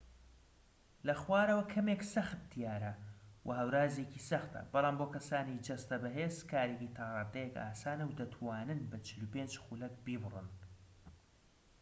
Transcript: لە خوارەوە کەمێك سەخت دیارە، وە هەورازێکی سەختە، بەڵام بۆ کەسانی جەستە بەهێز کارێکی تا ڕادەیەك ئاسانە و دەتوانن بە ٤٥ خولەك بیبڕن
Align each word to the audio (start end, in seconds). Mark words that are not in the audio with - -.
لە 1.07 1.15
خوارەوە 1.21 1.65
کەمێك 1.73 2.01
سەخت 2.13 2.41
دیارە، 2.53 2.93
وە 3.45 3.53
هەورازێکی 3.61 4.25
سەختە، 4.29 4.61
بەڵام 4.73 4.95
بۆ 4.99 5.05
کەسانی 5.13 5.63
جەستە 5.65 5.95
بەهێز 6.03 6.35
کارێکی 6.51 6.93
تا 6.97 7.03
ڕادەیەك 7.15 7.53
ئاسانە 7.63 8.03
و 8.07 8.17
دەتوانن 8.19 8.81
بە 8.89 8.97
٤٥ 9.53 9.55
خولەك 9.63 9.93
بیبڕن 10.05 10.47